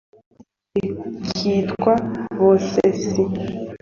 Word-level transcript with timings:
rimwe 0.73 1.03
rikitwa 1.13 1.93
bosesi 2.37 3.21